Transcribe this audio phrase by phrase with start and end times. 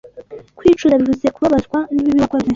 [0.57, 2.49] Kwicuza bivuze kubabazwa n’ibibi wakoze